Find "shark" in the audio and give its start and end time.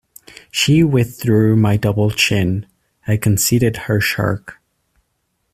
4.01-4.55